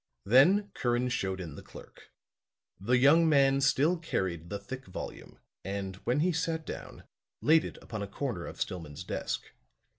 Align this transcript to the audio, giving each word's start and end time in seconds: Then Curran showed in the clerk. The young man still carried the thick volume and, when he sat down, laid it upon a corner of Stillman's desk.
Then 0.25 0.71
Curran 0.73 1.09
showed 1.09 1.39
in 1.39 1.53
the 1.53 1.61
clerk. 1.61 2.09
The 2.79 2.97
young 2.97 3.29
man 3.29 3.61
still 3.61 3.99
carried 3.99 4.49
the 4.49 4.57
thick 4.57 4.87
volume 4.87 5.37
and, 5.63 5.97
when 5.97 6.21
he 6.21 6.31
sat 6.31 6.65
down, 6.65 7.03
laid 7.39 7.63
it 7.63 7.77
upon 7.83 8.01
a 8.01 8.07
corner 8.07 8.47
of 8.47 8.59
Stillman's 8.59 9.03
desk. 9.03 9.43